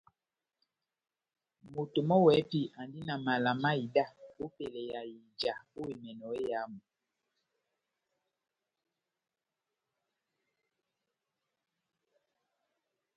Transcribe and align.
Moto 1.73 1.99
mɔ́ 2.09 2.19
wɛ́hɛ́pi 2.25 2.59
andi 2.79 2.99
na 3.07 3.15
mala 3.25 3.51
na 3.63 3.69
ida 3.85 4.05
ópɛlɛ 4.43 4.81
ya 4.91 4.99
ija 5.15 5.53
ó 5.77 5.81
emɛnɔ 5.91 6.27
éyamu. 6.39 6.79